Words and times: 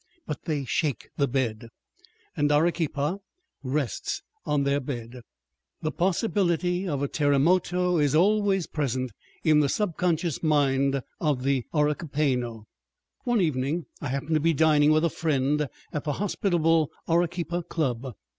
But 0.25 0.45
they 0.45 0.65
shake 0.65 1.11
the 1.17 1.27
bed! 1.27 1.67
And 2.35 2.51
Arequipa 2.51 3.19
rests 3.61 4.23
on 4.45 4.63
their 4.63 4.79
bed. 4.79 5.21
The 5.83 5.91
possibility 5.91 6.87
of 6.87 7.03
a 7.03 7.07
"terremoto" 7.07 7.99
is 8.01 8.15
always 8.15 8.65
present 8.65 9.11
in 9.43 9.59
the 9.59 9.69
subconscious 9.69 10.41
mind 10.41 11.03
of 11.19 11.43
the 11.43 11.65
Arequipeño. 11.71 12.63
One 13.25 13.41
evening 13.41 13.85
I 14.01 14.07
happened 14.07 14.33
to 14.33 14.39
be 14.39 14.53
dining 14.55 14.91
with 14.91 15.05
a 15.05 15.09
friend 15.11 15.67
at 15.93 16.05
the 16.05 16.13
hospitable 16.13 16.89
Arequipa 17.07 17.61
Club. 17.61 18.15